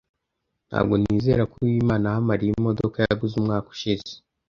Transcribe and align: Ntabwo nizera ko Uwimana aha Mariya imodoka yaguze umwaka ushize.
Ntabwo 0.69 0.93
nizera 1.01 1.43
ko 1.51 1.55
Uwimana 1.63 2.05
aha 2.09 2.21
Mariya 2.29 2.51
imodoka 2.59 2.97
yaguze 3.05 3.33
umwaka 3.37 3.67
ushize. 3.75 4.11